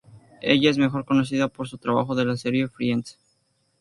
[0.41, 3.19] Ella es mejor conocida por su trabajo en la serie "Friends.